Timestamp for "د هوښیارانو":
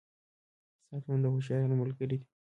1.21-1.79